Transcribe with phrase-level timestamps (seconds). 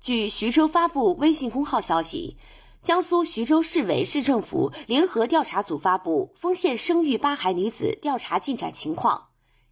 [0.00, 2.38] 据徐州发布微信公号消息，
[2.80, 9.29] 江苏徐州市委市政府联合调查组发布丰县生育八孩女子调查进展情况。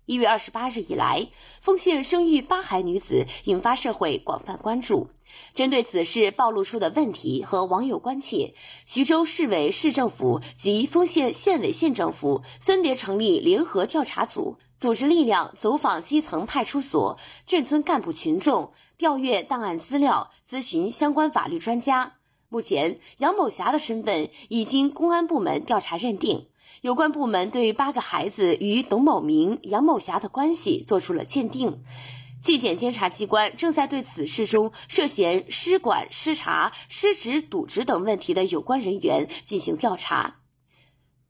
[0.08, 1.29] 一月二十八日以来，
[1.60, 5.11] 丰县生育八孩女子引发社会广泛关注。
[5.54, 8.54] 针对此事暴露出的问题和网友关切，
[8.86, 22.14] 徐州市委市政府及丰县县委县政府分别成立联合调查组，组织力量走访基层派出所、镇村干部群众，调阅档案资料，咨询相关法律专家。
[22.50, 26.46] 目前，杨某霞的身份已经公安部门调查认定。
[26.80, 31.82] 有关部门对八个孩子与董某明、杨某霞的关系作出了鉴定。
[32.41, 40.36] 纪检监察机关正在对此事中涉嫌失管、失察、失职、渎职等问题的有关人员进行调查。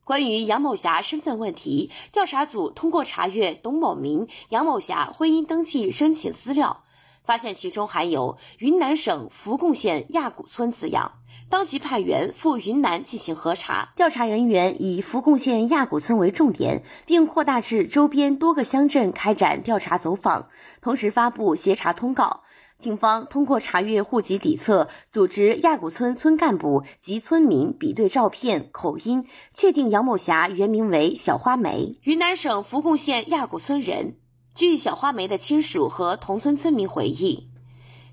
[0.05, 6.83] 关于杨某霞身份问题，调查组通过查阅董某明、杨某霞婚姻登记申请资料，
[7.29, 11.11] 发现其中含有云南省福贡县亚古村字样。
[11.47, 20.49] 当即派员赴云南进行核查，调查人员以福贡县亚古村为重点，并扩大至周边多个乡镇开展调查走访，
[20.81, 22.41] 同时发布协查通告。
[22.79, 34.15] 警方通过查阅户籍底册，组织亚古村村干部及村民比对照片、口音，确定杨某霞原名为小花梅，云南省福贡县亚古村人。
[34.59, 37.47] 据小花梅的亲属和同村村民回忆。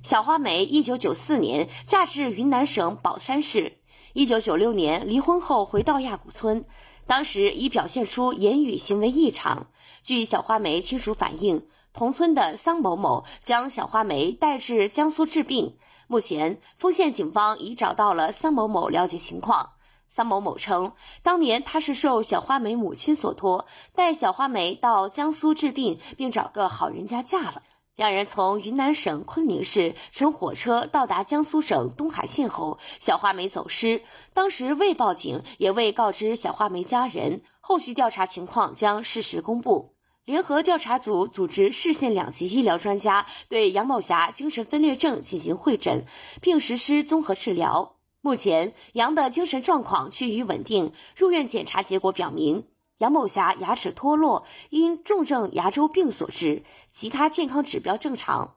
[0.04, 3.78] 小花梅一九九四年嫁至云南省保山市，
[4.12, 6.64] 一九九六年离婚后回到亚古村，
[7.04, 9.66] 当时已表现出言语行为异常。
[10.04, 15.76] 据小花梅亲属反映，同村的桑某某将小花梅带至江苏治病。
[16.06, 19.70] 目前，丰县警方已找到了桑某某了解情况。
[20.16, 27.60] 桑某某称，当年他是受小花梅母亲所托，带小花梅到江苏治病，并找个好人家嫁了。
[27.96, 34.00] 两人从云南省昆明市乘火车到达江苏省东海县后，小花梅走失，
[34.32, 37.42] 当时未报警，也未告知小花梅家人。
[37.60, 39.92] 后续调查情况将适时公布。
[40.24, 46.06] 联合调查组组织市县两级医疗专家对杨某霞精神分裂症进行会诊，
[46.40, 47.95] 并实施综合治疗。
[48.26, 52.64] 目前，杨的精神状况趋于稳定，入院检查结果表明。
[52.98, 58.56] 杨某霞牙齿脱落，因重症牙周病所致，其他健康指标正常。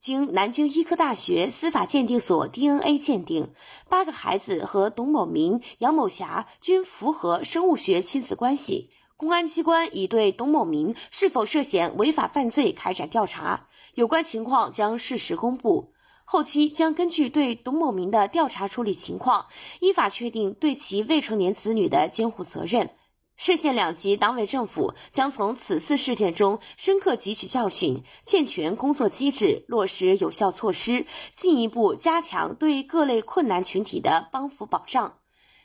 [0.00, 3.52] 经南京医科大学司法鉴定所 DNA 鉴定，
[3.88, 8.90] 八个孩子和董某明、杨某霞均符合生物学亲子关系。
[9.16, 15.93] 公安机关已对董某明是否涉嫌违法犯罪开展调查，有关情况将适时公布。
[16.24, 19.46] 后期将根据对董某明的调查处理情况，
[19.80, 22.90] 依法确定对其未成年子女的监护责任。
[23.36, 35.18] 市县两级党委政府将从此次事件中深刻汲取教训，健全工作机制，落实有效措施，进一步加强对各类困难群体的帮扶保障。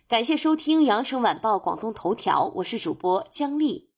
[0.07, 3.88] 感谢收听羊城晚报广东头条，我是主播姜丽。